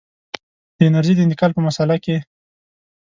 [0.77, 2.17] د انرژۍ د انتقال په مسأله کې.